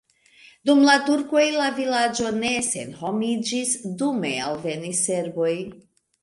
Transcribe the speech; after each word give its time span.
Dum 0.69 0.79
la 0.85 0.93
turkoj 1.09 1.43
la 1.55 1.67
vilaĝo 1.79 2.31
ne 2.37 2.53
senhomiĝis, 2.69 3.75
dume 4.01 4.33
alvenis 4.47 5.05
serboj. 5.11 5.53